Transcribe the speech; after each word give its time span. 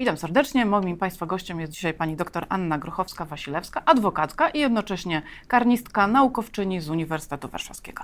Witam 0.00 0.16
serdecznie. 0.16 0.66
Moim 0.66 0.96
Państwa 0.96 1.26
gościem 1.26 1.60
jest 1.60 1.72
dzisiaj 1.72 1.94
pani 1.94 2.16
dr 2.16 2.46
Anna 2.48 2.78
Grochowska-Wasilewska, 2.78 3.82
adwokatka 3.86 4.48
i 4.48 4.58
jednocześnie 4.58 5.22
karnistka, 5.48 6.06
naukowczyni 6.06 6.80
z 6.80 6.90
Uniwersytetu 6.90 7.48
Warszawskiego. 7.48 8.02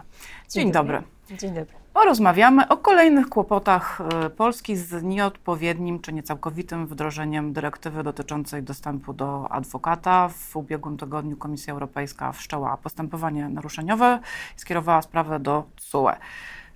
Dzień, 0.50 0.62
Dzień 0.62 0.72
dobry. 0.72 1.02
dobry. 1.28 1.36
Dzień 1.38 1.54
dobry. 1.54 1.74
Porozmawiamy 1.92 2.68
o 2.68 2.76
kolejnych 2.76 3.28
kłopotach 3.28 4.00
e, 4.24 4.30
Polski 4.30 4.76
z 4.76 5.02
nieodpowiednim 5.02 6.00
czy 6.00 6.12
niecałkowitym 6.12 6.86
wdrożeniem 6.86 7.52
dyrektywy 7.52 8.02
dotyczącej 8.02 8.62
dostępu 8.62 9.12
do 9.12 9.52
adwokata. 9.52 10.28
W 10.28 10.56
ubiegłym 10.56 10.96
tygodniu 10.96 11.36
Komisja 11.36 11.72
Europejska 11.72 12.32
wszczęła 12.32 12.76
postępowanie 12.76 13.48
naruszeniowe 13.48 14.20
i 14.56 14.60
skierowała 14.60 15.02
sprawę 15.02 15.40
do 15.40 15.64
TSUE. 15.76 16.12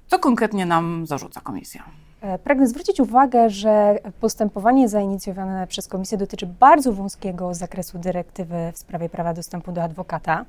Co 0.07 0.19
konkretnie 0.19 0.67
nam 0.67 1.07
zarzuca 1.07 1.41
Komisja? 1.41 1.85
E, 2.21 2.39
pragnę 2.39 2.67
zwrócić 2.67 3.01
uwagę, 3.01 3.51
że 3.51 3.99
postępowanie 4.21 4.89
zainicjowane 4.89 5.67
przez 5.67 5.89
Komisję 5.89 6.19
dotyczy 6.19 6.47
bardzo 6.47 6.93
wąskiego 6.93 7.55
zakresu 7.55 7.99
dyrektywy 7.99 8.73
w 8.73 8.79
sprawie 8.79 9.09
prawa 9.09 9.35
dostępu 9.35 9.73
do 9.73 9.83
adwokata. 9.83 10.45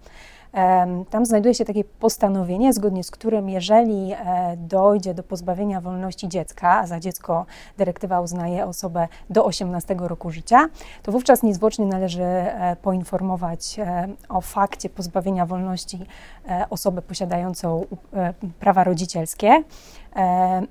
Tam 1.10 1.26
znajduje 1.26 1.56
się 1.56 1.66
takie 1.66 1.84
postanowienie, 1.84 2.74
zgodnie 2.74 3.04
z 3.04 3.12
którym, 3.12 3.50
jeżeli 3.50 4.12
e, 4.14 4.18
dojdzie 4.58 5.14
do 5.14 5.24
pozbawienia 5.24 5.82
wolności 5.82 6.30
dziecka, 6.30 6.80
a 6.80 6.88
za 6.88 7.00
dziecko 7.00 7.46
dyrektywa 7.78 8.22
uznaje 8.22 8.66
osobę 8.66 9.08
do 9.30 9.46
18 9.46 9.96
roku 10.00 10.32
życia, 10.32 10.70
to 11.04 11.12
wówczas 11.12 11.44
niezwłocznie 11.44 11.86
należy 11.86 12.24
e, 12.24 12.76
poinformować 12.82 13.80
o 14.30 14.42
fakcie 14.42 14.90
pozbawienia 14.90 15.46
wolności 15.46 16.00
osobę 16.70 17.02
posiadającą 17.02 17.86
prawa 18.60 18.84
rodzicielskie. 18.84 19.64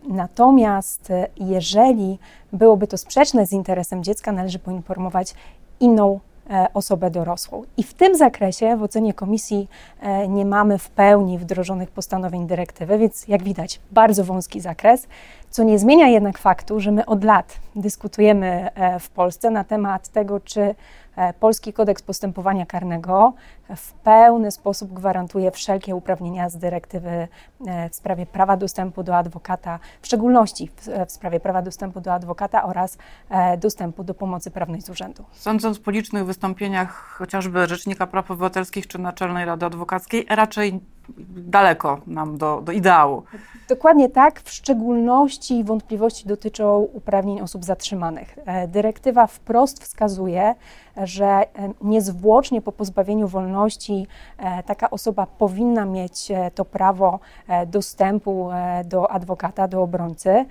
Natomiast 0.09 1.13
jeżeli 1.37 2.19
byłoby 2.53 2.87
to 2.87 2.99
sprzeczne 2.99 3.47
z 3.47 3.53
interesem 3.53 4.05
dziecka, 4.05 4.33
należy 4.33 4.59
poinformować 4.59 5.35
inną 5.81 6.15
e, 6.15 6.30
osobę 6.75 7.11
dorosłą. 7.11 7.63
I 7.77 7.83
w 7.83 7.95
tym 7.95 8.17
zakresie 8.17 8.77
w 8.77 8.83
ocenie 8.83 9.15
komisji 9.15 9.69
e, 10.01 10.29
nie 10.29 10.45
mamy 10.45 10.79
w 10.79 10.91
pełni 10.91 11.39
wdrożonych 11.39 11.91
postanowień 11.91 12.47
dyrektywy, 12.47 12.99
więc 12.99 13.29
jak 13.29 13.43
widać, 13.43 13.81
bardzo 13.91 14.25
wąski 14.25 14.61
zakres, 14.61 15.09
co 15.51 15.63
nie 15.63 15.79
zmienia 15.79 16.09
jednak 16.09 16.39
faktu, 16.39 16.81
że 16.81 16.93
my 16.93 17.07
od 17.07 17.25
lat 17.25 17.61
dyskutujemy 17.77 18.71
e, 18.75 19.01
w 19.01 19.11
Polsce 19.11 19.51
na 19.51 19.65
temat 19.65 20.09
tego, 20.09 20.41
czy 20.41 20.75
E, 21.17 21.33
Polski 21.33 21.73
Kodeks 21.73 22.03
Postępowania 22.03 22.67
Karnego 22.67 23.33
w 23.77 23.93
pełny 23.93 24.51
sposób 24.51 24.93
gwarantuje 24.93 25.51
wszelkie 25.51 25.97
uprawnienia 25.97 26.49
z 26.49 26.57
dyrektywy 26.57 27.29
e, 27.67 27.89
w 27.91 27.95
sprawie 27.95 28.27
prawa 28.27 28.57
dostępu 28.57 29.03
do 29.03 29.17
adwokata, 29.17 29.79
w 30.03 30.07
szczególności 30.07 30.71
w 31.07 31.13
sprawie 31.13 31.41
prawa 31.41 31.63
dostępu 31.63 32.01
do 32.01 32.13
adwokata 32.13 32.63
oraz 32.63 32.99
e, 33.31 33.57
dostępu 33.57 34.05
do 34.05 34.15
pomocy 34.15 34.51
prawnej 34.51 34.81
z 34.81 34.91
urzędu. 34.91 35.25
Sądząc 35.33 35.79
po 35.79 35.91
licznych 35.91 36.27
wystąpieniach 36.27 36.93
chociażby 37.19 37.67
Rzecznika 37.67 38.07
Praw 38.07 38.31
Obywatelskich 38.31 38.87
czy 38.87 38.99
Naczelnej 38.99 39.45
Rady 39.45 39.67
Adwokackiej, 39.67 40.27
raczej 40.29 40.81
daleko 41.37 42.01
nam 42.07 42.39
do, 42.39 42.61
do 42.61 42.73
ideału. 42.73 43.23
Dokładnie 43.69 44.09
tak. 44.09 44.41
W 44.41 44.51
szczególności 44.51 45.65
wątpliwości 45.65 46.29
dotyczą 46.29 46.79
uprawnień 46.93 47.41
osób 47.41 47.65
zatrzymanych. 47.65 48.39
Dyrektywa 48.69 49.27
wprost 49.27 49.85
wskazuje, 49.85 50.55
że 50.97 51.27
e, 51.27 51.47
niezwłocznie 51.81 52.63
po 52.63 52.73
pozbawieniu 52.73 53.29
wolności 53.29 54.07
e, 54.39 54.63
taka 54.63 54.91
osoba 54.91 55.27
powinna 55.27 55.85
mieć 55.85 56.31
e, 56.31 56.51
to 56.51 56.65
prawo 56.65 57.19
dostępu 57.67 58.51
do 58.85 59.11
adwokata, 59.11 59.69
do 59.69 59.83
obrońcy 59.83 60.47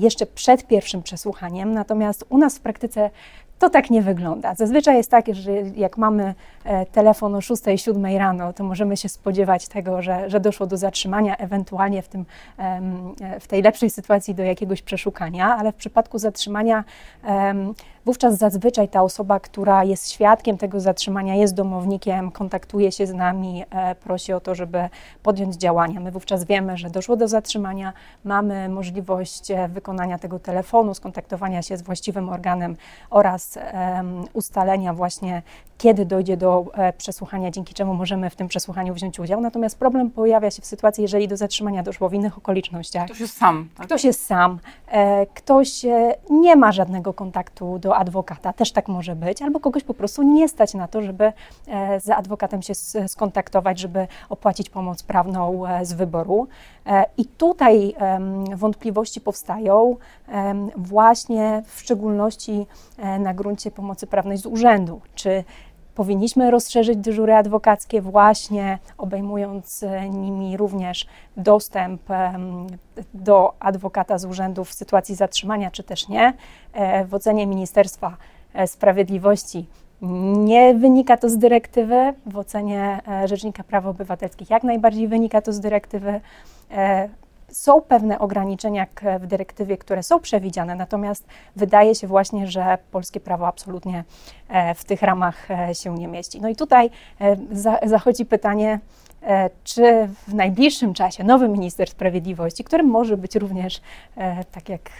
jeszcze 0.00 0.26
przed 0.26 0.66
pierwszym 0.66 1.02
przesłuchaniem. 1.02 1.72
Natomiast 1.72 2.24
u 2.28 2.38
nas 2.38 2.58
w 2.58 2.60
praktyce 2.60 3.10
to 3.58 3.70
tak 3.70 3.90
nie 3.90 4.02
wygląda. 4.02 4.54
Zazwyczaj 4.54 4.96
jest 4.96 5.10
tak, 5.10 5.26
że 5.34 5.52
jak 5.52 5.98
mamy 5.98 6.34
telefon 6.92 7.34
o 7.34 7.38
6-7 7.38 8.18
rano, 8.18 8.52
to 8.52 8.64
możemy 8.64 8.96
się 8.96 9.08
spodziewać 9.08 9.68
tego, 9.68 10.02
że, 10.02 10.30
że 10.30 10.40
doszło 10.40 10.66
do 10.66 10.76
zatrzymania, 10.76 11.36
ewentualnie 11.36 12.02
w, 12.02 12.08
tym, 12.08 12.24
w 13.40 13.46
tej 13.46 13.62
lepszej 13.62 13.90
sytuacji 13.90 14.34
do 14.34 14.42
jakiegoś 14.42 14.82
przeszukania, 14.82 15.56
ale 15.56 15.72
w 15.72 15.74
przypadku 15.74 16.18
zatrzymania 16.18 16.84
wówczas 18.04 18.38
zazwyczaj 18.38 18.88
ta 18.88 19.02
osoba, 19.02 19.40
która 19.40 19.84
jest 19.84 20.10
świadkiem 20.10 20.58
tego 20.58 20.80
zatrzymania, 20.80 21.34
jest 21.34 21.54
domownikiem, 21.54 22.30
kontaktuje 22.30 22.92
się 22.92 23.06
z 23.06 23.14
nami, 23.14 23.64
e, 23.70 23.94
prosi 23.94 24.32
o 24.32 24.40
to, 24.40 24.54
żeby 24.54 24.88
podjąć 25.22 25.56
działania. 25.56 26.00
My 26.00 26.10
wówczas 26.10 26.44
wiemy, 26.44 26.76
że 26.76 26.90
doszło 26.90 27.16
do 27.16 27.28
zatrzymania, 27.28 27.92
mamy 28.24 28.68
możliwość 28.68 29.50
e, 29.50 29.68
wykonania 29.68 30.18
tego 30.18 30.38
telefonu, 30.38 30.94
skontaktowania 30.94 31.62
się 31.62 31.76
z 31.76 31.82
właściwym 31.82 32.28
organem 32.28 32.76
oraz 33.10 33.58
ustalenia 34.32 34.94
właśnie, 34.94 35.42
kiedy 35.78 36.06
dojdzie 36.06 36.36
do 36.36 36.64
e, 36.74 36.92
przesłuchania, 36.92 37.50
dzięki 37.50 37.74
czemu 37.74 37.94
możemy 37.94 38.30
w 38.30 38.36
tym 38.36 38.48
przesłuchaniu 38.48 38.94
wziąć 38.94 39.20
udział. 39.20 39.40
Natomiast 39.40 39.78
problem 39.78 40.10
pojawia 40.10 40.50
się 40.50 40.62
w 40.62 40.66
sytuacji, 40.66 41.02
jeżeli 41.02 41.28
do 41.28 41.36
zatrzymania 41.36 41.82
doszło 41.82 42.08
w 42.08 42.14
innych 42.14 42.38
okolicznościach. 42.38 43.04
Ktoś 43.04 43.20
jest 43.20 43.36
sam. 43.36 43.68
Tak? 43.76 43.86
Ktoś 43.86 44.04
jest 44.04 44.26
sam, 44.26 44.58
ktoś 45.34 45.86
nie 46.30 46.56
ma 46.56 46.72
żadnego 46.72 47.14
kontaktu 47.14 47.78
do 47.78 47.93
adwokata, 47.96 48.52
też 48.52 48.72
tak 48.72 48.88
może 48.88 49.16
być, 49.16 49.42
albo 49.42 49.60
kogoś 49.60 49.84
po 49.84 49.94
prostu 49.94 50.22
nie 50.22 50.48
stać 50.48 50.74
na 50.74 50.88
to, 50.88 51.02
żeby 51.02 51.32
e, 51.66 52.00
z 52.00 52.10
adwokatem 52.10 52.62
się 52.62 52.74
skontaktować, 53.06 53.78
żeby 53.78 54.06
opłacić 54.28 54.70
pomoc 54.70 55.02
prawną 55.02 55.66
e, 55.66 55.84
z 55.84 55.92
wyboru. 55.92 56.46
E, 56.86 57.04
I 57.16 57.24
tutaj 57.24 57.94
wątpliwości 58.56 59.20
powstają 59.20 59.96
właśnie 60.76 61.62
w 61.66 61.80
szczególności 61.80 62.66
na 63.18 63.34
gruncie 63.34 63.70
pomocy 63.70 64.06
prawnej 64.06 64.38
z 64.38 64.46
urzędu. 64.46 65.00
Czy 65.14 65.44
powinniśmy 65.94 66.50
rozszerzyć 66.50 66.98
dyżury 66.98 67.34
adwokackie, 67.34 68.02
właśnie 68.02 68.78
obejmując 68.98 69.84
nimi 70.10 70.56
również 70.56 71.06
dostęp 71.36 72.02
do 73.14 73.54
adwokata 73.60 74.18
z 74.18 74.24
urzędu 74.24 74.64
w 74.64 74.72
sytuacji 74.72 75.14
zatrzymania, 75.14 75.70
czy 75.70 75.82
też 75.82 76.08
nie. 76.08 76.32
E, 76.72 77.04
w 77.04 77.14
ocenie 77.14 77.46
Ministerstwa 77.46 78.16
e, 78.54 78.66
Sprawiedliwości 78.66 79.66
nie 80.36 80.74
wynika 80.74 81.16
to 81.16 81.28
z 81.28 81.38
dyrektywy, 81.38 82.14
w 82.26 82.38
ocenie 82.38 83.00
e, 83.08 83.28
Rzecznika 83.28 83.64
Praw 83.64 83.86
Obywatelskich 83.86 84.50
jak 84.50 84.62
najbardziej 84.62 85.08
wynika 85.08 85.42
to 85.42 85.52
z 85.52 85.60
dyrektywy. 85.60 86.20
Są 87.54 87.80
pewne 87.80 88.18
ograniczenia 88.18 88.86
w 89.20 89.26
dyrektywie, 89.26 89.76
które 89.76 90.02
są 90.02 90.20
przewidziane, 90.20 90.74
natomiast 90.74 91.26
wydaje 91.56 91.94
się 91.94 92.06
właśnie, 92.06 92.46
że 92.46 92.78
polskie 92.90 93.20
prawo 93.20 93.46
absolutnie 93.46 94.04
w 94.74 94.84
tych 94.84 95.02
ramach 95.02 95.48
się 95.72 95.94
nie 95.94 96.08
mieści. 96.08 96.40
No 96.40 96.48
i 96.48 96.56
tutaj 96.56 96.90
zachodzi 97.82 98.26
pytanie, 98.26 98.80
E, 99.26 99.50
czy 99.64 100.08
w 100.28 100.34
najbliższym 100.34 100.94
czasie 100.94 101.24
nowy 101.24 101.48
minister 101.48 101.88
sprawiedliwości, 101.88 102.64
którym 102.64 102.86
może 102.86 103.16
być 103.16 103.36
również, 103.36 103.80
e, 104.16 104.44
tak 104.44 104.68
jak 104.68 104.90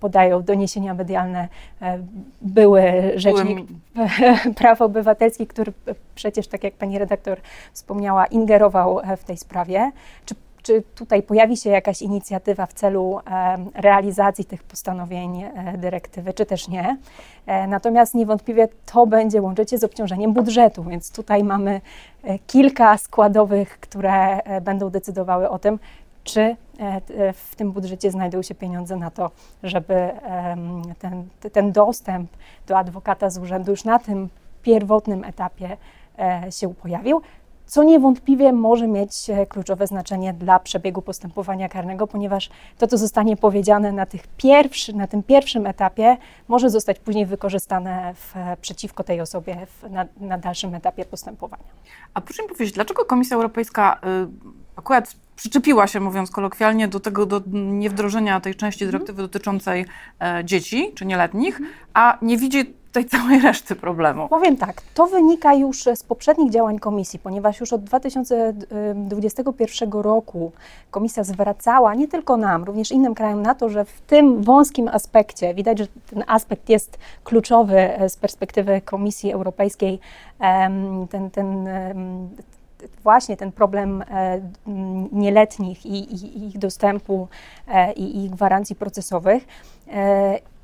podają 0.00 0.42
doniesienia 0.42 0.94
medialne, 0.94 1.48
e, 1.82 1.98
były 2.40 3.12
rzecznik 3.16 3.58
Byłem... 3.94 4.54
praw 4.60 4.82
obywatelskich, 4.82 5.48
który 5.48 5.72
przecież, 6.14 6.48
tak 6.48 6.64
jak 6.64 6.74
pani 6.74 6.98
redaktor 6.98 7.40
wspomniała, 7.72 8.26
ingerował 8.26 9.00
w 9.16 9.24
tej 9.24 9.36
sprawie, 9.36 9.92
czy 10.26 10.34
czy 10.64 10.82
tutaj 10.94 11.22
pojawi 11.22 11.56
się 11.56 11.70
jakaś 11.70 12.02
inicjatywa 12.02 12.66
w 12.66 12.72
celu 12.72 13.20
realizacji 13.74 14.44
tych 14.44 14.62
postanowień 14.62 15.42
e, 15.42 15.78
dyrektywy, 15.78 16.32
czy 16.32 16.46
też 16.46 16.68
nie. 16.68 16.96
E, 17.46 17.66
natomiast 17.66 18.14
niewątpliwie 18.14 18.68
to 18.92 19.06
będzie 19.06 19.42
łączyć 19.42 19.70
się 19.70 19.78
z 19.78 19.84
obciążeniem 19.84 20.32
budżetu, 20.32 20.84
więc 20.84 21.12
tutaj 21.12 21.44
mamy 21.44 21.80
e, 22.24 22.38
kilka 22.38 22.98
składowych, 22.98 23.80
które 23.80 24.40
będą 24.62 24.90
decydowały 24.90 25.50
o 25.50 25.58
tym, 25.58 25.78
czy 26.24 26.56
w 27.34 27.56
tym 27.56 27.72
budżecie 27.72 28.10
znajdą 28.10 28.42
się 28.42 28.54
pieniądze 28.54 28.96
na 28.96 29.10
to, 29.10 29.30
żeby 29.62 30.10
ten, 30.98 31.28
ten 31.52 31.72
dostęp 31.72 32.30
do 32.66 32.78
adwokata 32.78 33.30
z 33.30 33.38
urzędu 33.38 33.70
już 33.70 33.84
na 33.84 33.98
tym 33.98 34.28
pierwotnym 34.62 35.24
etapie 35.24 35.76
się 36.50 36.74
pojawił 36.74 37.22
co 37.66 37.82
niewątpliwie 37.82 38.52
może 38.52 38.88
mieć 38.88 39.30
e, 39.30 39.46
kluczowe 39.46 39.86
znaczenie 39.86 40.32
dla 40.32 40.58
przebiegu 40.58 41.02
postępowania 41.02 41.68
karnego, 41.68 42.06
ponieważ 42.06 42.50
to, 42.78 42.86
co 42.86 42.98
zostanie 42.98 43.36
powiedziane 43.36 43.92
na, 43.92 44.06
tych 44.06 44.26
pierwszy, 44.36 44.92
na 44.92 45.06
tym 45.06 45.22
pierwszym 45.22 45.66
etapie, 45.66 46.16
może 46.48 46.70
zostać 46.70 46.98
później 46.98 47.26
wykorzystane 47.26 48.14
w, 48.14 48.34
przeciwko 48.60 49.04
tej 49.04 49.20
osobie 49.20 49.66
w, 49.66 49.90
na, 49.90 50.06
na, 50.20 50.38
dalszym 50.38 50.74
etapie 50.74 51.04
postępowania. 51.04 51.64
A 52.14 52.20
proszę 52.20 52.42
mi 52.42 52.48
powiedzieć, 52.48 52.74
dlaczego 52.74 53.04
Komisja 53.04 53.36
Europejska 53.36 54.00
y, 54.04 54.28
akurat 54.76 55.16
przyczepiła 55.36 55.86
się, 55.86 56.00
mówiąc 56.00 56.30
kolokwialnie, 56.30 56.88
do 56.88 57.00
tego 57.00 57.26
do 57.26 57.42
niewdrożenia 57.52 58.40
tej 58.40 58.54
części 58.54 58.86
dyrektywy 58.86 59.22
dotyczącej 59.22 59.86
e, 60.20 60.44
dzieci 60.44 60.92
czy 60.94 61.06
nieletnich, 61.06 61.60
a 61.94 62.18
nie 62.22 62.38
widzi 62.38 62.74
tej 62.94 63.04
całej 63.04 63.40
reszty 63.40 63.76
problemu? 63.76 64.28
Powiem 64.28 64.56
tak, 64.56 64.82
to 64.94 65.06
wynika 65.06 65.54
już 65.54 65.84
z 65.94 66.02
poprzednich 66.02 66.50
działań 66.50 66.78
komisji, 66.78 67.18
ponieważ 67.18 67.60
już 67.60 67.72
od 67.72 67.84
2021 67.84 69.92
roku 69.92 70.52
komisja 70.90 71.24
zwracała 71.24 71.94
nie 71.94 72.08
tylko 72.08 72.36
nam, 72.36 72.64
również 72.64 72.92
innym 72.92 73.14
krajom 73.14 73.42
na 73.42 73.54
to, 73.54 73.68
że 73.68 73.84
w 73.84 74.00
tym 74.00 74.42
wąskim 74.42 74.88
aspekcie, 74.88 75.54
widać, 75.54 75.78
że 75.78 75.86
ten 76.10 76.24
aspekt 76.26 76.68
jest 76.68 76.98
kluczowy 77.24 77.78
e, 77.78 78.08
z 78.08 78.16
perspektywy 78.16 78.80
Komisji 78.80 79.32
Europejskiej, 79.32 79.98
ten, 81.10 81.30
ten, 81.30 81.68
właśnie 83.02 83.36
ten 83.36 83.52
problem 83.52 84.02
e, 84.02 84.04
nieletnich 85.12 85.86
i, 85.86 86.14
ich 86.46 86.58
dostępu 86.58 87.28
e, 87.68 87.92
i 87.92 88.30
gwarancji 88.30 88.76
procesowych. 88.76 89.44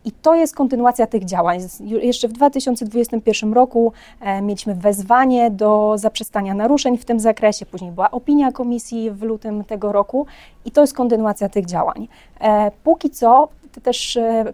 I 0.05 0.13
to 0.13 0.35
jest 0.35 0.55
kontynuacja 0.55 1.07
tych 1.07 1.25
działań. 1.25 1.61
Jeszcze 1.81 2.29
w 2.29 2.33
2021 2.33 3.53
roku 3.53 3.93
e, 4.21 4.43
mieliśmy 4.43 4.75
wezwanie 4.75 5.51
do 5.51 5.93
zaprzestania 5.99 6.55
naruszeń 6.55 6.99
w 6.99 7.05
tym 7.05 7.21
zakresie, 7.21 7.67
później 7.67 7.91
była 7.91 8.11
opinia 8.11 8.53
komisji 8.53 9.11
w 9.11 9.23
lutym 9.23 9.65
tego 9.65 9.93
roku 9.93 10.27
i 10.65 10.71
to 10.71 10.81
jest 10.81 10.95
kontynuacja 10.95 11.49
tych 11.49 11.67
działań. 11.67 12.09
E, 12.41 12.71
póki 12.85 13.11
co 13.11 13.49
też 13.83 14.17
e, 14.17 14.45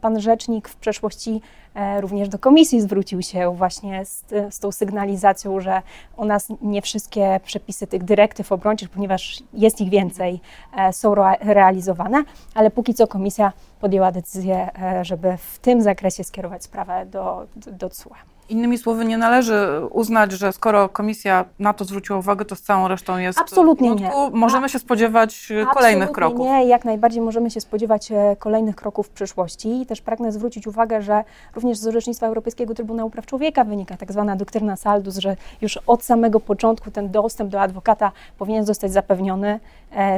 pan 0.00 0.20
rzecznik 0.20 0.68
w 0.68 0.76
przeszłości 0.76 1.40
e, 1.74 2.00
również 2.00 2.28
do 2.28 2.38
komisji 2.38 2.80
zwrócił 2.80 3.22
się 3.22 3.54
właśnie 3.56 4.04
z, 4.04 4.24
z 4.50 4.58
tą 4.58 4.72
sygnalizacją, 4.72 5.60
że 5.60 5.82
u 6.16 6.24
nas 6.24 6.48
nie 6.62 6.82
wszystkie 6.82 7.40
przepisy 7.44 7.86
tych 7.86 8.04
dyrektyw 8.04 8.52
obrończych, 8.52 8.88
ponieważ 8.88 9.42
jest 9.52 9.80
ich 9.80 9.90
więcej, 9.90 10.40
e, 10.76 10.92
są 10.92 11.14
realizowane, 11.40 12.24
ale 12.54 12.70
póki 12.70 12.94
co 12.94 13.06
komisja 13.06 13.52
podjęła 13.80 14.12
decyzję, 14.12 14.70
żeby 15.02 15.36
w 15.36 15.58
tym 15.58 15.82
zakresie 15.82 16.24
skierować 16.24 16.64
sprawę 16.64 17.06
do, 17.06 17.46
do, 17.56 17.72
do 17.72 17.90
CUE. 17.90 18.29
Innymi 18.50 18.78
słowy, 18.78 19.04
nie 19.04 19.18
należy 19.18 19.80
uznać, 19.90 20.32
że 20.32 20.52
skoro 20.52 20.88
komisja 20.88 21.44
na 21.58 21.72
to 21.72 21.84
zwróciła 21.84 22.18
uwagę, 22.18 22.44
to 22.44 22.56
z 22.56 22.62
całą 22.62 22.88
resztą 22.88 23.18
jest 23.18 23.38
Absolutnie 23.38 23.94
nie. 23.94 24.10
Możemy 24.32 24.68
się 24.68 24.78
spodziewać 24.78 25.34
Absolutnie 25.34 25.74
kolejnych 25.74 26.12
kroków. 26.12 26.40
Nie, 26.40 26.64
jak 26.64 26.84
najbardziej 26.84 27.22
możemy 27.22 27.50
się 27.50 27.60
spodziewać 27.60 28.12
e, 28.12 28.36
kolejnych 28.38 28.76
kroków 28.76 29.06
w 29.06 29.10
przyszłości. 29.10 29.80
I 29.80 29.86
też 29.86 30.00
pragnę 30.00 30.32
zwrócić 30.32 30.66
uwagę, 30.66 31.02
że 31.02 31.24
również 31.54 31.78
z 31.78 31.86
orzecznictwa 31.86 32.26
Europejskiego 32.26 32.74
Trybunału 32.74 33.10
Praw 33.10 33.26
Człowieka 33.26 33.64
wynika 33.64 33.96
tak 33.96 34.12
zwana 34.12 34.36
doktryna 34.36 34.76
Saldus, 34.76 35.16
że 35.16 35.36
już 35.60 35.78
od 35.86 36.04
samego 36.04 36.40
początku 36.40 36.90
ten 36.90 37.10
dostęp 37.10 37.50
do 37.50 37.60
adwokata 37.60 38.12
powinien 38.38 38.64
zostać 38.64 38.92
zapewniony, 38.92 39.48
e, 39.48 39.60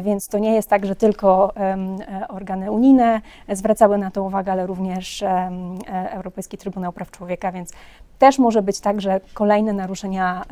więc 0.02 0.28
to 0.28 0.38
nie 0.38 0.54
jest 0.54 0.68
tak, 0.68 0.86
że 0.86 0.96
tylko 0.96 1.56
e, 1.56 2.28
organy 2.28 2.70
unijne 2.70 3.20
zwracały 3.48 3.98
na 3.98 4.10
to 4.10 4.22
uwagę, 4.22 4.52
ale 4.52 4.66
również 4.66 5.24
Europejski 6.10 6.58
Trybunał 6.58 6.92
Praw 6.92 7.10
Człowieka, 7.10 7.52
więc 7.52 7.72
też 8.18 8.38
może 8.38 8.62
być 8.62 8.80
tak, 8.80 9.00
że 9.00 9.20
kolejne 9.34 9.72
naruszenia 9.72 10.44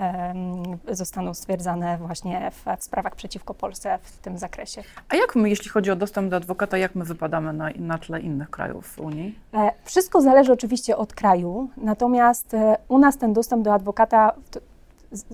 zostaną 0.88 1.34
stwierdzane 1.34 1.98
właśnie 1.98 2.50
w, 2.50 2.80
w, 2.80 2.84
sprawach 2.84 3.14
przeciwko 3.16 3.54
Polsce 3.54 3.98
w 4.02 4.18
tym 4.18 4.38
zakresie. 4.38 4.82
A 5.08 5.16
jak 5.16 5.36
my, 5.36 5.48
jeśli 5.50 5.70
chodzi 5.70 5.90
o 5.90 5.96
dostęp 5.96 6.30
do 6.30 6.36
adwokata, 6.36 6.78
jak 6.78 6.94
my 6.94 7.04
wypadamy 7.04 7.52
na, 7.52 7.70
na 7.76 7.98
tle 7.98 8.20
innych 8.20 8.50
krajów 8.50 8.98
Unii? 8.98 9.38
E, 9.54 9.72
wszystko 9.84 10.20
zależy 10.20 10.52
oczywiście 10.52 10.96
od 10.96 11.14
kraju, 11.14 11.70
natomiast 11.76 12.54
e, 12.54 12.76
u 12.88 12.98
nas 12.98 13.18
ten 13.18 13.32
dostęp 13.32 13.64
do 13.64 13.74
adwokata 13.74 14.32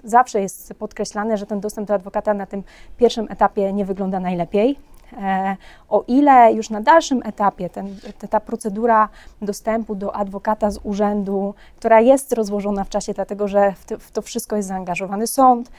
zawsze 0.04 0.40
jest 0.40 0.74
podkreślane, 0.74 1.36
że 1.36 1.46
ten 1.46 1.60
dostęp 1.60 1.88
do 1.88 1.94
adwokata 1.94 2.34
na 2.34 2.46
tym 2.46 2.62
pierwszym 2.96 3.26
etapie 3.30 3.72
nie 3.72 3.84
wygląda 3.84 4.20
najlepiej. 4.20 4.78
E, 5.12 5.56
o 5.88 6.04
ile 6.08 6.52
już 6.52 6.70
na 6.70 6.80
dalszym 6.80 7.22
etapie 7.24 7.70
ten, 7.70 7.96
ta 8.30 8.40
procedura 8.40 9.08
dostępu 9.42 9.94
do 9.94 10.16
adwokata 10.16 10.70
z 10.70 10.80
urzędu, 10.82 11.54
która 11.76 12.00
jest 12.00 12.32
rozłożona 12.32 12.84
w 12.84 12.88
czasie, 12.88 13.12
dlatego 13.12 13.48
że 13.48 13.72
w 13.98 14.10
to, 14.10 14.22
wszystko 14.22 14.56
jest 14.56 14.68
zaangażowany 14.68 15.26
sąd, 15.26 15.70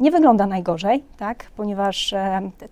nie 0.00 0.10
wygląda 0.10 0.46
najgorzej, 0.46 1.04
tak? 1.18 1.46
ponieważ 1.56 2.14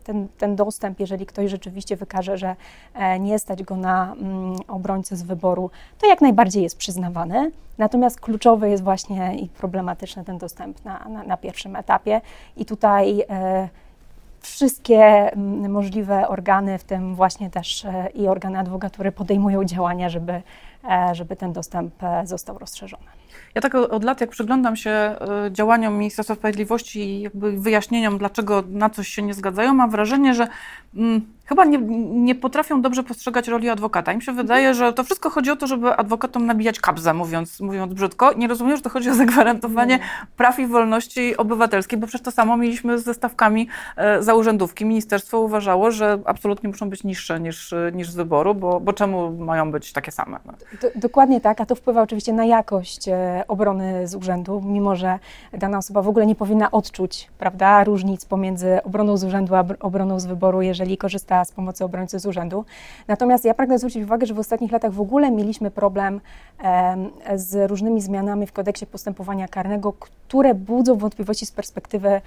ten, 0.05 0.29
ten 0.39 0.57
dostęp, 0.57 1.01
jeżeli 1.01 1.27
ktoś 1.27 1.51
rzeczywiście 1.51 1.97
wykaże, 1.97 2.39
że 2.39 2.57
e, 2.95 3.21
nie 3.21 3.39
stać 3.39 3.63
go 3.63 3.77
na 3.77 4.13
mm, 4.13 4.57
obrońcę 4.69 5.17
z 5.17 5.23
wyboru, 5.23 5.71
to 5.99 6.07
jak 6.07 6.21
najbardziej 6.21 6.63
jest 6.63 6.77
przyznawany. 6.77 7.51
Natomiast 7.79 8.21
kluczowy 8.21 8.71
jest 8.71 8.85
właśnie 8.85 9.35
i 9.35 9.49
problematyczny 9.49 10.25
ten 10.25 10.39
dostęp 10.39 10.85
na, 10.85 11.09
na, 11.09 11.23
na 11.23 11.37
pierwszym 11.37 11.77
etapie. 11.77 12.21
I 12.57 12.65
tutaj 12.65 13.25
e, 13.31 13.69
wszystkie 14.41 15.33
mm, 15.33 15.71
możliwe 15.71 16.29
organy, 16.29 16.79
w 16.79 16.85
tym 16.85 17.15
właśnie 17.15 17.51
też 17.51 17.85
e, 17.85 18.09
i 18.15 18.29
organy 18.29 18.59
adwokatury 18.59 19.13
podejmują 19.13 19.65
działania, 19.65 20.09
żeby, 20.09 20.43
e, 20.91 21.15
żeby 21.15 21.37
ten 21.37 21.53
dostęp 21.53 22.03
e, 22.03 22.27
został 22.27 22.59
rozszerzony. 22.59 23.20
Ja 23.55 23.61
tak 23.61 23.75
od 23.75 24.05
lat, 24.05 24.21
jak 24.21 24.31
przyglądam 24.31 24.77
się 24.77 25.17
działaniom 25.51 25.99
Ministerstwa 25.99 26.35
Sprawiedliwości 26.35 27.01
i 27.01 27.21
jakby 27.21 27.53
wyjaśnieniom, 27.53 28.19
dlaczego 28.19 28.65
na 28.69 28.91
coś 28.91 29.09
się 29.09 29.23
nie 29.23 29.35
zgadzają, 29.35 29.75
mam 29.75 29.91
wrażenie, 29.91 30.35
że 30.35 30.49
mm, 30.97 31.21
chyba 31.51 31.65
nie, 31.65 31.79
nie, 32.11 32.35
potrafią 32.35 32.83
dobrze 32.83 33.03
postrzegać 33.03 33.49
roli 33.49 33.69
adwokata. 33.69 34.13
Im 34.13 34.21
się 34.21 34.33
wydaje, 34.33 34.75
że 34.75 34.93
to 34.93 35.05
wszystko 35.05 35.31
chodzi 35.31 35.51
o 35.51 35.57
to, 35.57 35.67
żeby 35.67 35.97
adwokatom 35.97 36.47
nabijać 36.47 36.81
kabzę, 36.81 37.15
mówiąc, 37.15 37.61
mówiąc 37.61 37.95
brzydko. 37.95 38.33
Nie 38.33 38.49
rozumiem, 38.49 38.77
że 38.77 38.83
to 38.83 38.91
chodzi 38.91 39.11
o 39.11 39.15
zagwarantowanie 39.15 39.99
nie. 39.99 40.05
praw 40.37 40.59
i 40.59 40.67
wolności 40.67 41.37
obywatelskiej, 41.37 41.99
bo 41.99 42.07
przecież 42.07 42.25
to 42.25 42.31
samo 42.31 42.57
mieliśmy 42.57 42.99
ze 42.99 43.15
stawkami 43.15 43.69
e, 43.97 44.23
za 44.23 44.35
urzędówki. 44.35 44.85
Ministerstwo 44.85 45.41
uważało, 45.41 45.91
że 45.91 46.19
absolutnie 46.25 46.69
muszą 46.69 46.91
być 46.91 47.05
niższe 47.05 47.41
niż, 47.41 47.75
niż 47.93 48.11
z 48.11 48.15
wyboru, 48.15 48.55
bo, 48.55 48.81
bo 48.81 48.93
czemu 48.93 49.31
mają 49.31 49.73
być 49.73 49.93
takie 49.93 50.13
same? 50.13 50.39
No. 50.45 50.53
Do, 50.83 50.89
dokładnie 50.95 51.41
tak, 51.41 51.61
a 51.61 51.67
to 51.67 51.75
wpływa 51.75 52.03
oczywiście 52.03 52.33
na 52.33 52.45
jakość 52.45 53.09
e, 53.09 53.20
obrony 53.49 54.09
z 54.09 54.15
urzędu, 54.15 54.63
mimo 54.65 54.97
że 54.97 55.19
dana 55.53 55.79
osoba 55.79 56.03
w 56.03 56.09
ogóle 56.09 56.27
nie 56.27 56.35
powinna 56.35 56.71
odczuć 56.71 57.31
prawda, 57.39 57.85
różnic 57.85 58.25
pomiędzy 58.25 58.83
obroną 58.83 59.17
z 59.17 59.25
urzędu 59.25 59.55
a 59.55 59.65
obroną 59.81 60.21
z 60.21 60.27
wyboru, 60.27 60.63
jeżeli 60.63 60.97
korzysta 60.97 61.45
z 61.45 61.53
pomocy 61.53 61.85
obrońcy 61.85 62.19
z 62.19 62.27
urzędu. 62.27 62.65
Natomiast 63.09 63.45
ja 63.45 63.55
pragnę 63.55 63.79
zwrócić 63.79 64.05
uwagę, 64.05 64.27
że 64.27 64.35
w 64.35 64.39
ostatnich 64.39 64.73
latach 64.73 64.93
w 64.93 65.01
ogóle 65.01 65.31
mieliśmy 65.31 65.71
problem 65.71 66.21
z 67.35 67.71
różnymi 67.71 68.01
zmianami 68.01 68.47
w 68.47 68.53
kodeksie 68.53 68.87
postępowania 68.87 69.49
karnego, 69.49 69.93
które 69.93 70.55
budzą 70.55 70.97
wątpliwości 70.97 71.47
z 71.47 71.53
perspektywy 71.53 72.21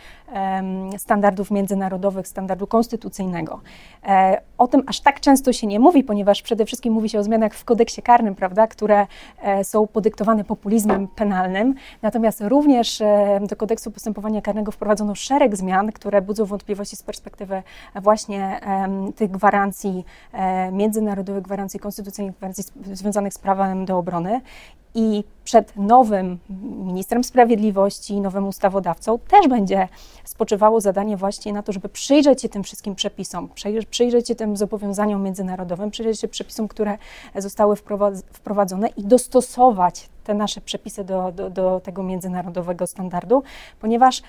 standardów 0.98 1.52
międzynarodowych, 1.52 2.28
standardu 2.28 2.68
konstytucyjnego. 2.68 3.60
E, 4.06 4.42
o 4.58 4.68
tym 4.68 4.84
aż 4.88 5.00
tak 5.00 5.20
często 5.20 5.54
się 5.54 5.68
nie 5.68 5.80
mówi, 5.80 6.04
ponieważ 6.04 6.42
przede 6.42 6.66
wszystkim 6.66 6.94
mówi 6.94 7.10
się 7.10 7.20
o 7.20 7.24
zmianach 7.24 7.54
w 7.54 7.66
kodeksie 7.66 8.02
karnym, 8.02 8.36
prawda, 8.36 8.68
które 8.68 9.08
e, 9.42 9.64
są 9.64 9.88
podyktowane 9.88 10.44
populizmem 10.44 10.83
penalnym. 11.16 11.76
Natomiast 12.02 12.42
również 12.42 13.02
e, 13.02 13.40
do 13.50 13.56
kodeksu 13.56 13.92
postępowania 13.92 14.42
karnego 14.42 14.72
wprowadzono 14.72 15.16
szereg 15.16 15.56
zmian, 15.56 15.92
które 15.92 16.22
budzą 16.22 16.46
wątpliwości 16.46 16.96
z 16.96 17.04
perspektywy 17.04 17.64
właśnie 18.02 18.60
tych 19.16 19.32
gwarancji 19.32 20.06
międzynarodowych, 20.72 21.44
gwarancji 21.44 21.80
konstytucyjnych, 21.80 22.36
gwarancji 22.38 22.64
związanych 22.94 23.34
z 23.34 23.38
prawem 23.38 23.86
do 23.86 23.98
obrony. 23.98 24.42
I 24.96 25.24
przed 25.44 25.76
nowym 25.76 26.40
ministrem 26.86 27.24
sprawiedliwości, 27.24 28.22
nowym 28.22 28.48
ustawodawcą 28.48 29.20
też 29.20 29.48
będzie 29.48 29.88
spoczywało 30.24 30.82
zadanie 30.82 31.18
właśnie 31.18 31.54
na 31.54 31.64
to, 31.64 31.72
żeby 31.72 31.90
przyjrzeć 31.90 32.42
się 32.42 32.50
tym 32.50 32.64
wszystkim 32.64 32.96
przepisom, 32.96 33.50
przyjrzeć 33.90 34.28
się 34.28 34.36
tym 34.36 34.58
zobowiązaniom 34.58 35.24
międzynarodowym, 35.24 35.92
przyjrzeć 35.92 36.20
się 36.20 36.28
przepisom, 36.28 36.68
które 36.68 36.98
zostały 37.36 37.76
wprowadzone 38.34 38.88
i 38.88 39.04
dostosować 39.04 40.10
te 40.24 40.34
nasze 40.34 40.62
przepisy 40.62 41.04
do, 41.04 41.32
do, 41.32 41.50
do 41.50 41.82
tego 41.84 42.04
międzynarodowego 42.04 42.88
standardu, 42.88 43.44
ponieważ 43.80 44.22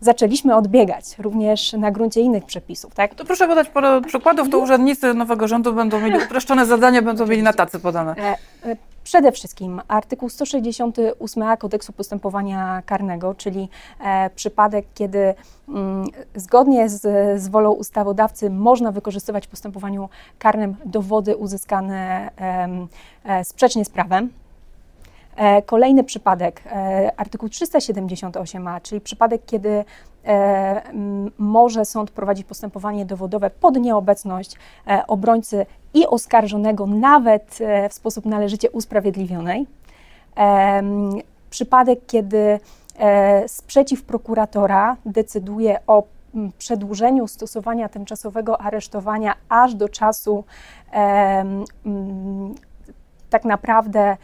zaczęliśmy 0.00 0.56
odbiegać 0.56 1.18
również 1.18 1.72
na 1.72 1.90
gruncie 1.90 2.20
innych 2.20 2.44
przepisów. 2.44 2.94
Tak? 2.94 3.14
To 3.14 3.24
proszę 3.24 3.48
podać 3.48 3.68
parę 3.68 4.00
przykładów, 4.06 4.50
to 4.50 4.58
urzędnicy 4.58 5.14
nowego 5.14 5.48
rządu 5.48 5.72
będą 5.72 6.00
mieli 6.00 6.18
uproszczone 6.24 6.66
zadania, 6.66 7.02
będą 7.02 7.26
mieli 7.26 7.42
na 7.42 7.52
tacy 7.52 7.80
podane. 7.80 8.14
E, 8.16 8.36
e, 8.64 8.76
przede 9.04 9.32
wszystkim 9.32 9.80
artykuł 9.88 10.28
168a 10.28 11.56
kodeksu 11.56 11.92
postępowania 11.92 12.82
karnego, 12.86 13.34
czyli 13.34 13.68
e, 14.00 14.30
przypadek, 14.30 14.86
kiedy 14.94 15.34
mm, 15.68 16.04
zgodnie 16.34 16.88
z, 16.88 17.00
z 17.42 17.48
wolą 17.48 17.72
ustawodawcy 17.72 18.50
można 18.50 18.92
wykorzystywać 18.92 19.46
w 19.46 19.50
postępowaniu 19.50 20.08
karnym 20.38 20.76
dowody 20.84 21.36
uzyskane 21.36 22.30
sprzecznie 23.42 23.84
z 23.84 23.90
prawem. 23.90 24.30
E, 25.38 25.62
kolejny 25.62 26.04
przypadek, 26.04 26.62
e, 26.66 27.12
artykuł 27.16 27.48
378a, 27.48 28.82
czyli 28.82 29.00
przypadek, 29.00 29.42
kiedy 29.46 29.84
e, 30.24 30.82
może 31.38 31.84
sąd 31.84 32.10
prowadzić 32.10 32.46
postępowanie 32.46 33.06
dowodowe 33.06 33.50
pod 33.50 33.76
nieobecność 33.76 34.56
obrońcy 35.08 35.66
i 35.94 36.06
oskarżonego, 36.06 36.86
nawet 36.86 37.58
w 37.90 37.94
sposób 37.94 38.26
należycie 38.26 38.70
usprawiedliwionej. 38.70 39.66
Przypadek, 41.50 41.98
kiedy 42.06 42.60
sprzeciw 43.46 44.02
prokuratora 44.02 44.96
decyduje 45.06 45.78
o 45.86 46.02
przedłużeniu 46.58 47.26
stosowania 47.26 47.88
tymczasowego 47.88 48.60
aresztowania 48.60 49.34
aż 49.48 49.74
do 49.74 49.88
czasu 49.88 50.44
tak 53.30 53.44
naprawdę 53.44 54.16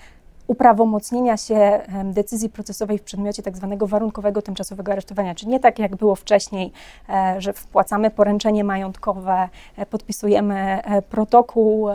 uprawomocnienia 0.47 1.37
się 1.37 1.81
decyzji 2.05 2.51
procesowej 2.51 2.99
w 2.99 3.03
przedmiocie 3.03 3.43
tak 3.43 3.57
zwanego 3.57 3.87
warunkowego 3.87 4.43
tymczasowego 4.43 4.93
aresztowania, 4.93 5.35
czyli 5.35 5.51
nie 5.51 5.61
tak 5.61 5.79
jak 5.79 5.97
było 5.97 6.15
wcześniej, 6.15 6.73
e, 7.09 7.41
że 7.41 7.53
wpłacamy 7.53 8.11
poręczenie 8.11 8.65
majątkowe, 8.65 9.49
e, 9.77 9.87
podpisujemy 9.87 10.83
e, 10.85 11.03
protokół 11.03 11.89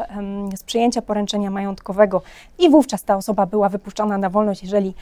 z 0.55 0.63
przyjęcia 0.63 1.01
poręczenia 1.01 1.51
majątkowego 1.51 2.21
i 2.59 2.69
wówczas 2.69 3.03
ta 3.03 3.15
osoba 3.15 3.45
była 3.45 3.69
wypuszczona 3.69 4.17
na 4.17 4.29
wolność, 4.29 4.63
jeżeli 4.63 4.93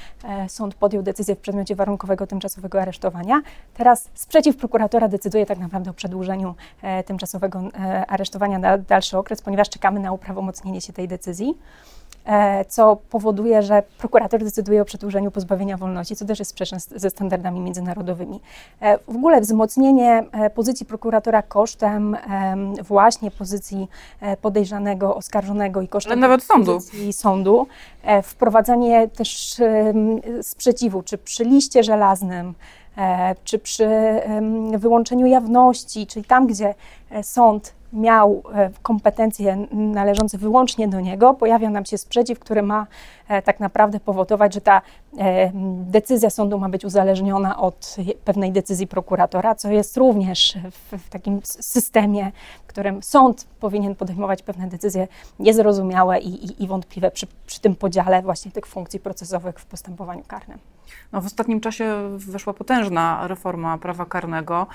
sąd 0.47 0.75
podjął 0.75 1.03
decyzję 1.03 1.35
w 1.35 1.39
przedmiocie 1.39 1.75
warunkowego 1.75 2.27
tymczasowego 2.27 2.81
aresztowania. 2.81 3.41
Teraz 3.73 4.09
sprzeciw 4.13 4.57
prokuratora 4.57 5.07
decyduje 5.07 5.45
tak 5.45 5.59
naprawdę 5.59 5.89
o 5.91 5.93
przedłużeniu 5.93 6.55
tymczasowego 7.05 7.61
aresztowania 8.07 8.59
na 8.59 8.77
dalszy 8.77 9.17
okres, 9.17 9.41
ponieważ 9.41 9.69
czekamy 9.69 9.99
na 9.99 10.11
uprawomocnienie 10.11 10.81
się 10.81 10.93
tej 10.93 11.07
decyzji. 11.07 11.57
E, 12.27 12.65
co 12.65 12.95
powoduje, 13.09 13.63
że 13.63 13.83
prokurator 13.97 14.43
decyduje 14.43 14.81
o 14.81 14.85
przedłużeniu 14.85 15.31
pozbawienia 15.31 15.77
wolności, 15.77 16.15
co 16.15 16.25
też 16.25 16.39
jest 16.39 16.51
sprzeczne 16.51 16.77
ze 16.79 17.09
standardami 17.09 17.59
międzynarodowymi. 17.59 18.39
E, 18.81 18.97
w 18.97 19.15
ogóle 19.15 19.41
wzmocnienie 19.41 20.23
e, 20.31 20.49
pozycji 20.49 20.85
prokuratora 20.85 21.41
kosztem 21.41 22.17
właśnie 22.83 23.31
pozycji 23.31 23.87
podejrzanego, 24.41 25.15
oskarżonego 25.15 25.81
i 25.81 25.87
kosztem 25.87 26.19
nawet 26.19 26.43
sądu. 26.43 26.73
pozycji 26.73 27.13
sądu, 27.13 27.67
wprowadzanie 28.23 29.07
też 29.07 29.55
sprzeciwu, 30.41 31.03
czy 31.03 31.17
przy 31.17 31.43
liście 31.43 31.83
żelaznym, 31.83 32.53
czy 33.43 33.59
przy 33.59 33.89
wyłączeniu 34.77 35.25
jawności, 35.25 36.07
czyli 36.07 36.25
tam, 36.25 36.47
gdzie 36.47 36.75
sąd 37.21 37.73
miał 37.93 38.43
e, 38.53 38.69
kompetencje 38.81 39.67
należące 39.71 40.37
wyłącznie 40.37 40.87
do 40.87 40.99
niego, 40.99 41.33
pojawia 41.33 41.69
nam 41.69 41.85
się 41.85 41.97
sprzeciw, 41.97 42.39
który 42.39 42.61
ma 42.61 42.87
e, 43.27 43.41
tak 43.41 43.59
naprawdę 43.59 43.99
powodować, 43.99 44.53
że 44.53 44.61
ta 44.61 44.81
e, 45.17 45.51
decyzja 45.85 46.29
sądu 46.29 46.59
ma 46.59 46.69
być 46.69 46.85
uzależniona 46.85 47.59
od 47.59 47.95
pewnej 48.25 48.51
decyzji 48.51 48.87
prokuratora, 48.87 49.55
co 49.55 49.71
jest 49.71 49.97
również 49.97 50.57
w, 50.71 51.09
takim 51.09 51.39
systemie, 51.43 52.31
którym 52.77 53.03
sąd 53.03 53.47
powinien 53.59 53.95
podejmować 53.95 54.43
pewne 54.43 54.67
decyzje 54.67 55.07
niezrozumiałe 55.39 56.19
i, 56.19 56.45
i, 56.45 56.63
i 56.63 56.67
wątpliwe 56.67 57.11
przy, 57.11 57.27
przy 57.47 57.61
tym 57.61 57.75
podziale 57.75 58.21
właśnie 58.21 58.51
tych 58.51 58.65
funkcji 58.65 58.99
procesowych 58.99 59.59
w 59.59 59.65
postępowaniu 59.65 60.23
karnym. 60.27 60.59
No, 61.11 61.21
w 61.21 61.25
ostatnim 61.25 61.59
czasie 61.61 62.17
weszła 62.17 62.53
potężna 62.53 63.27
reforma 63.27 63.77
prawa 63.77 64.05
karnego. 64.05 64.67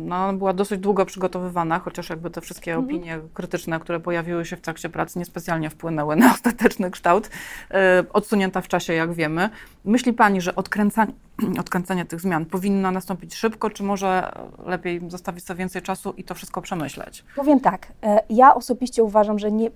No, 0.00 0.32
była 0.32 0.52
dosyć 0.52 0.80
długo 0.80 1.06
przygotowywana, 1.06 1.78
chociaż 1.78 2.10
jakby 2.10 2.30
te 2.30 2.40
wszystkie 2.40 2.74
mhm. 2.74 2.86
opinie 2.86 3.20
krytyczne, 3.34 3.80
które 3.80 4.00
pojawiły 4.00 4.44
się 4.44 4.56
w 4.56 4.60
trakcie 4.60 4.88
pracy, 4.88 5.18
niespecjalnie 5.18 5.70
wpłynęły 5.70 6.16
na 6.16 6.32
ostateczny 6.34 6.90
kształt, 6.90 7.30
e, 7.70 8.04
odsunięta 8.12 8.60
w 8.60 8.68
czasie, 8.68 8.92
jak 8.92 9.12
wiemy. 9.12 9.50
Myśli 9.84 10.12
Pani, 10.12 10.40
że 10.40 10.54
odkręcanie, 10.54 11.12
odkręcanie 11.60 12.04
tych 12.04 12.20
zmian 12.20 12.46
powinno 12.46 12.90
nastąpić 12.90 13.34
szybko, 13.34 13.70
czy 13.70 13.82
może 13.82 14.32
lepiej 14.66 15.00
zostawić 15.08 15.44
sobie 15.44 15.58
więcej 15.58 15.82
czasu 15.82 16.14
i 16.16 16.24
to 16.24 16.34
wszystko 16.34 16.62
przemyśleć? 16.62 17.09
Powiem 17.36 17.60
tak. 17.60 17.86
E, 18.02 18.22
ja 18.30 18.54
osobiście 18.54 19.04
uważam, 19.04 19.38
że 19.38 19.52
nie, 19.52 19.66
e, 19.66 19.70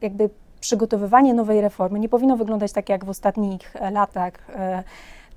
jakby 0.00 0.30
przygotowywanie 0.60 1.34
nowej 1.34 1.60
reformy 1.60 1.98
nie 1.98 2.08
powinno 2.08 2.36
wyglądać 2.36 2.72
tak 2.72 2.88
jak 2.88 3.04
w 3.04 3.08
ostatnich 3.08 3.74
latach 3.92 4.32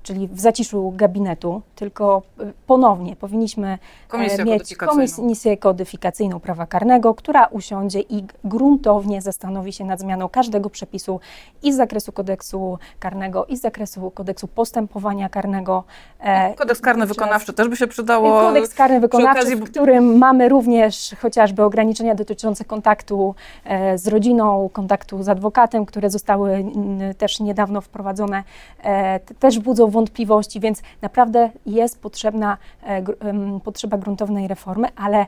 czyli 0.02 0.28
w 0.28 0.40
zaciszu 0.40 0.92
gabinetu, 0.96 1.62
tylko 1.76 2.22
y, 2.40 2.52
ponownie 2.66 3.16
powinniśmy 3.16 3.68
e, 3.68 3.78
Komisję 4.08 4.44
mieć 4.44 4.76
komisję 4.76 5.56
kodyfikacyjną 5.56 6.40
prawa 6.40 6.66
karnego, 6.66 7.14
która 7.14 7.46
usiądzie 7.46 8.00
i 8.00 8.24
gruntownie 8.44 9.22
zastanowi 9.22 9.72
się 9.72 9.84
nad 9.84 10.00
zmianą 10.00 10.28
każdego 10.28 10.70
przepisu 10.70 11.20
i 11.62 11.72
z 11.72 11.76
zakresu 11.76 12.12
kodeksu 12.12 12.78
karnego, 12.98 13.46
i 13.46 13.56
z 13.56 13.60
zakresu 13.60 14.10
kodeksu 14.10 14.48
postępowania 14.48 15.28
karnego. 15.28 15.84
E, 16.20 16.54
Kodeks 16.54 16.80
karny 16.80 17.06
wykonawczy 17.06 17.52
też 17.52 17.68
by 17.68 17.76
się 17.76 17.86
przydało. 17.86 18.40
Kodeks 18.40 18.74
karny 18.74 19.00
wykonawczy, 19.00 19.40
okazji... 19.40 19.56
w 19.56 19.70
którym 19.70 20.18
mamy 20.18 20.48
również 20.48 21.14
chociażby 21.20 21.64
ograniczenia 21.64 22.14
dotyczące 22.14 22.64
kontaktu 22.64 23.34
e, 23.64 23.98
z 23.98 24.06
rodziną, 24.06 24.70
kontaktu 24.72 25.22
z 25.22 25.28
adwokatem, 25.28 25.86
które 25.86 26.10
zostały 26.10 26.64
też 27.18 27.40
niedawno 27.40 27.80
wprowadzone, 27.80 28.42
też 29.38 29.58
budzą 29.58 29.91
wątpliwości, 29.92 30.60
więc 30.60 30.82
naprawdę 31.02 31.50
jest 31.66 32.02
potrzebna, 32.02 32.58
e, 32.82 33.02
potrzeba 33.64 33.98
gruntownej 33.98 34.48
reformy, 34.48 34.88
ale 34.96 35.26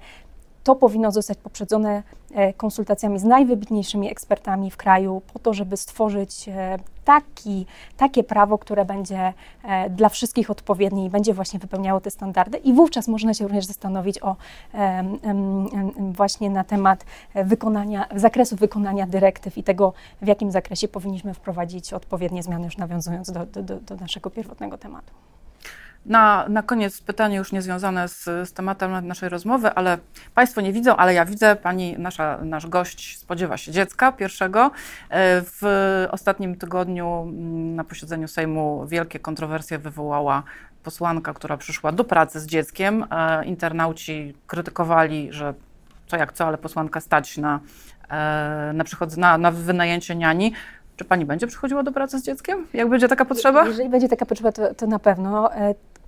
to 0.64 0.74
powinno 0.76 1.12
zostać 1.12 1.38
poprzedzone 1.38 2.02
e, 2.34 2.52
konsultacjami 2.52 3.18
z 3.18 3.24
najwybitniejszymi 3.24 4.10
ekspertami 4.10 4.70
w 4.70 4.76
kraju, 4.76 5.22
po 5.32 5.38
to, 5.38 5.54
żeby 5.54 5.76
stworzyć 5.76 6.48
e, 6.48 6.78
taki, 7.04 7.66
takie 7.96 8.24
prawo, 8.24 8.58
które 8.58 8.84
będzie 8.84 9.32
dla 9.90 10.08
wszystkich 10.08 10.50
odpowiednie 10.50 11.04
i 11.04 11.10
będzie 11.10 11.34
właśnie 11.34 11.58
wypełniało 11.58 12.00
te 12.00 12.10
standardy. 12.10 12.58
I 12.58 12.72
wówczas 12.72 13.08
można 13.08 13.34
się 13.34 13.44
również 13.44 13.64
zastanowić 13.64 14.22
o 14.22 14.36
właśnie 15.98 16.50
na 16.50 16.64
temat 16.64 17.04
wykonania, 17.34 18.08
zakresu 18.16 18.56
wykonania 18.56 19.06
dyrektyw 19.06 19.58
i 19.58 19.62
tego, 19.62 19.92
w 20.22 20.26
jakim 20.26 20.50
zakresie 20.50 20.88
powinniśmy 20.88 21.34
wprowadzić 21.34 21.92
odpowiednie 21.92 22.42
zmiany, 22.42 22.64
już 22.64 22.76
nawiązując 22.76 23.30
do, 23.30 23.46
do, 23.46 23.80
do 23.80 23.96
naszego 23.96 24.30
pierwotnego 24.30 24.78
tematu. 24.78 25.12
Na, 26.06 26.44
na 26.48 26.62
koniec 26.62 27.00
pytanie 27.00 27.36
już 27.36 27.52
niezwiązane 27.52 28.08
z, 28.08 28.24
z 28.24 28.52
tematem 28.52 29.06
naszej 29.06 29.28
rozmowy, 29.28 29.70
ale 29.70 29.98
Państwo 30.34 30.60
nie 30.60 30.72
widzą, 30.72 30.96
ale 30.96 31.14
ja 31.14 31.24
widzę, 31.24 31.56
pani, 31.56 31.96
nasza, 31.98 32.38
nasz 32.42 32.66
gość 32.66 33.18
spodziewa 33.18 33.56
się 33.56 33.72
dziecka 33.72 34.12
pierwszego. 34.12 34.70
E, 35.10 35.42
w 35.42 35.62
ostatnim 36.10 36.56
tygodniu 36.56 37.22
mm, 37.22 37.76
na 37.76 37.84
posiedzeniu 37.84 38.28
Sejmu 38.28 38.86
wielkie 38.86 39.18
kontrowersje 39.18 39.78
wywołała 39.78 40.42
posłanka, 40.82 41.34
która 41.34 41.56
przyszła 41.56 41.92
do 41.92 42.04
pracy 42.04 42.40
z 42.40 42.46
dzieckiem. 42.46 43.06
E, 43.10 43.44
internauci 43.44 44.34
krytykowali, 44.46 45.28
że 45.32 45.54
co 46.06 46.16
jak 46.16 46.32
co, 46.32 46.46
ale 46.46 46.58
posłanka 46.58 47.00
stać 47.00 47.38
na, 47.38 47.60
e, 48.10 48.72
na, 48.74 48.84
na, 49.16 49.38
na 49.38 49.50
wynajęcie 49.50 50.16
niani. 50.16 50.52
Czy 50.96 51.04
pani 51.04 51.24
będzie 51.24 51.46
przychodziła 51.46 51.82
do 51.82 51.92
pracy 51.92 52.18
z 52.18 52.22
dzieckiem? 52.22 52.66
Jak 52.74 52.88
będzie 52.88 53.08
taka 53.08 53.24
potrzeba? 53.24 53.66
Jeżeli 53.66 53.88
będzie 53.88 54.08
taka 54.08 54.26
potrzeba, 54.26 54.52
to, 54.52 54.74
to 54.74 54.86
na 54.86 54.98
pewno 54.98 55.50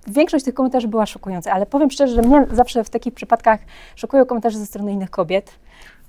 większość 0.07 0.45
tych 0.45 0.53
komentarzy 0.53 0.87
była 0.87 1.05
szokująca, 1.05 1.51
ale 1.51 1.65
powiem 1.65 1.91
szczerze, 1.91 2.15
że 2.15 2.21
mnie 2.21 2.45
zawsze 2.51 2.83
w 2.83 2.89
takich 2.89 3.13
przypadkach 3.13 3.59
szokują 3.95 4.25
komentarze 4.25 4.59
ze 4.59 4.65
strony 4.65 4.91
innych 4.91 5.09
kobiet. 5.09 5.51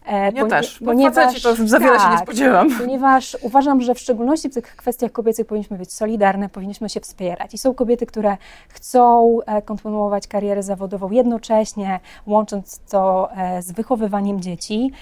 E, 0.07 0.33
ja 0.33 0.47
też, 0.47 0.78
ponieważ, 0.85 1.43
to 1.43 1.50
już 1.50 1.71
za 1.71 1.78
wiele 1.78 1.93
tak, 1.93 2.02
się 2.02 2.09
nie 2.09 2.17
tak, 2.17 2.25
spodziewam. 2.25 2.69
Ponieważ 2.78 3.37
uważam, 3.40 3.81
że 3.81 3.95
w 3.95 3.99
szczególności 3.99 4.49
w 4.49 4.55
tych 4.55 4.76
kwestiach 4.76 5.12
kobiecych 5.12 5.47
powinniśmy 5.47 5.78
być 5.78 5.93
solidarne, 5.93 6.49
powinniśmy 6.49 6.88
się 6.88 7.00
wspierać. 7.00 7.55
I 7.55 7.59
są 7.59 7.75
kobiety, 7.75 8.07
które 8.07 8.37
chcą 8.69 9.38
e, 9.47 9.62
kontynuować 9.62 10.26
karierę 10.26 10.62
zawodową 10.62 11.11
jednocześnie, 11.11 12.00
łącząc 12.26 12.81
to 12.90 13.28
e, 13.37 13.62
z 13.62 13.73
wychowywaniem 13.73 14.40
dzieci. 14.40 14.93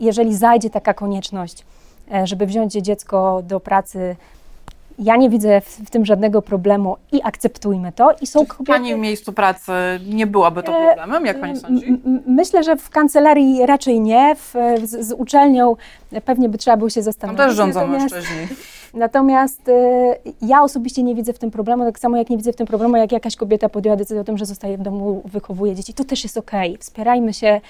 Jeżeli 0.00 0.36
zajdzie 0.36 0.70
taka 0.70 0.94
konieczność, 0.94 1.66
żeby 2.24 2.46
wziąć 2.46 2.72
dziecko 2.72 3.42
do 3.42 3.60
pracy 3.60 4.16
ja 4.98 5.16
nie 5.16 5.30
widzę 5.30 5.60
w, 5.60 5.64
w, 5.64 5.90
tym 5.90 6.04
żadnego 6.04 6.42
problemu 6.42 6.96
i 7.12 7.22
akceptujmy 7.22 7.92
to. 7.92 8.10
I 8.20 8.26
są 8.26 8.40
Czy 8.40 8.46
w 8.46 8.48
kobiety... 8.48 8.72
Pani 8.72 8.94
miejscu 8.94 9.32
pracy 9.32 9.72
nie 10.06 10.26
byłaby 10.26 10.62
to 10.62 10.72
e, 10.72 10.86
problemem, 10.86 11.26
jak 11.26 11.40
Pani 11.40 11.56
sądzi? 11.56 12.00
Myślę, 12.26 12.62
że 12.62 12.76
w 12.76 12.90
kancelarii 12.90 13.66
raczej 13.66 14.00
nie. 14.00 14.36
W, 14.36 14.54
z, 14.84 15.06
z, 15.06 15.12
uczelnią 15.12 15.76
pewnie 16.24 16.48
by 16.48 16.58
trzeba 16.58 16.76
było 16.76 16.90
się 16.90 17.02
zastanowić. 17.02 17.38
Tam 17.38 17.48
też 17.48 17.56
rządzą 17.56 17.80
Natomiast... 17.80 18.14
mężczyźni. 18.14 18.46
Natomiast 18.96 19.68
y, 19.68 19.72
ja 20.42 20.62
osobiście 20.62 21.02
nie 21.02 21.14
widzę 21.14 21.32
w 21.32 21.38
tym 21.38 21.50
problemu, 21.50 21.84
tak 21.84 21.98
samo 21.98 22.16
jak 22.16 22.30
nie 22.30 22.36
widzę 22.36 22.52
w 22.52 22.56
tym 22.56 22.66
problemu, 22.66 22.96
jak 22.96 23.12
jakaś 23.12 23.36
kobieta 23.36 23.68
podjęła 23.68 23.96
decyzję 23.96 24.20
o 24.20 24.24
tym, 24.24 24.38
że 24.38 24.46
zostaje 24.46 24.78
w 24.78 24.82
domu, 24.82 25.22
wychowuje 25.24 25.74
dzieci. 25.74 25.94
To 25.94 26.04
też 26.04 26.24
jest 26.24 26.36
okej. 26.38 26.70
Okay. 26.70 26.80
Wspierajmy 26.80 27.34
się, 27.34 27.60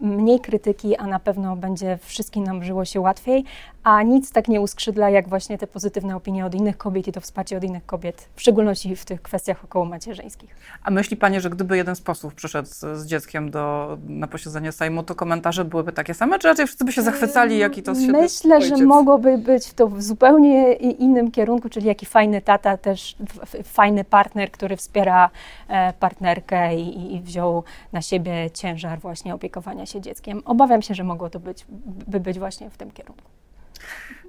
mniej 0.00 0.40
krytyki, 0.40 0.96
a 0.96 1.06
na 1.06 1.18
pewno 1.18 1.56
będzie 1.56 1.98
wszystkim 2.02 2.44
nam 2.44 2.64
żyło 2.64 2.84
się 2.84 3.00
łatwiej, 3.00 3.44
a 3.84 4.02
nic 4.02 4.32
tak 4.32 4.48
nie 4.48 4.60
uskrzydla, 4.60 5.10
jak 5.10 5.28
właśnie 5.28 5.58
te 5.58 5.66
pozytywne 5.66 6.16
opinie 6.16 6.46
od 6.46 6.54
innych 6.54 6.78
kobiet 6.78 7.08
i 7.08 7.12
to 7.12 7.20
wsparcie 7.20 7.56
od 7.56 7.64
innych 7.64 7.86
kobiet, 7.86 8.28
w 8.34 8.40
szczególności 8.40 8.96
w 8.96 9.04
tych 9.04 9.22
kwestiach 9.22 9.64
około 9.64 9.84
macierzyńskich. 9.84 10.56
A 10.84 10.90
myśli 10.90 11.16
Pani, 11.16 11.40
że 11.40 11.50
gdyby 11.50 11.76
jeden 11.76 11.96
z 11.96 12.00
posłów 12.00 12.34
przyszedł 12.34 12.68
z, 12.68 12.80
z 12.80 13.06
dzieckiem 13.06 13.50
do, 13.50 13.98
na 14.08 14.26
posiedzenie 14.26 14.72
Sejmu, 14.72 15.02
to 15.02 15.14
komentarze 15.14 15.64
byłyby 15.64 15.92
takie 15.92 16.14
same, 16.14 16.38
czy 16.38 16.48
raczej 16.48 16.66
wszyscy 16.66 16.84
by 16.84 16.92
się 16.92 17.02
zachwycali, 17.02 17.58
jaki 17.58 17.82
to 17.82 17.90
jest 17.90 18.06
Myślę, 18.06 18.62
że 18.62 18.76
mogłoby 18.76 19.38
być 19.38 19.72
to 19.72 19.88
w 19.88 20.02
zupełnie 20.48 20.72
innym 20.74 21.30
kierunku, 21.30 21.68
czyli 21.68 21.86
jaki 21.86 22.06
fajny 22.06 22.42
tata, 22.42 22.76
też 22.76 23.16
fajny 23.64 24.04
partner, 24.04 24.50
który 24.50 24.76
wspiera 24.76 25.30
e, 25.68 25.92
partnerkę 25.92 26.76
i, 26.76 27.14
i 27.14 27.20
wziął 27.20 27.64
na 27.92 28.02
siebie 28.02 28.50
ciężar 28.50 28.98
właśnie 28.98 29.34
opiekowania 29.34 29.86
się 29.86 30.00
dzieckiem. 30.00 30.42
Obawiam 30.44 30.82
się, 30.82 30.94
że 30.94 31.04
mogło 31.04 31.30
to 31.30 31.40
być, 31.40 31.64
by 32.06 32.20
być 32.20 32.38
właśnie 32.38 32.70
w 32.70 32.76
tym 32.76 32.90
kierunku. 32.90 33.24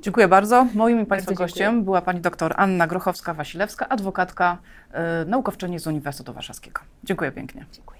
Dziękuję 0.02 0.28
bardzo. 0.28 0.68
Moim 0.74 1.02
i 1.02 1.06
Państwa 1.06 1.34
gościem 1.34 1.84
była 1.84 2.02
pani 2.02 2.22
doktor 2.22 2.54
Anna 2.58 2.88
Grochowska-Wasilewska, 2.88 3.86
adwokatka, 3.90 4.58
yy, 4.94 5.00
naukowczyni 5.26 5.80
z 5.80 5.88
Uniwersytetu 5.88 6.34
Warszawskiego. 6.34 6.82
Dziękuję 7.04 7.32
pięknie. 7.32 7.66
Dziękuję. 7.72 8.00